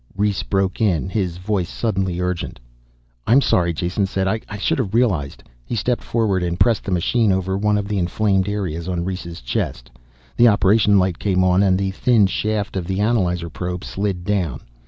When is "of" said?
7.77-7.87, 12.75-12.87